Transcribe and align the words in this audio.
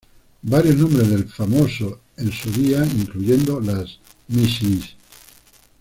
Varios 0.41 0.77
nombres 0.77 1.11
del 1.11 1.25
famoso 1.27 1.99
en 2.17 2.31
su 2.31 2.49
día, 2.49 2.83
incluyendo 2.83 3.59
la 3.59 3.85
'Mrs. 4.29 4.95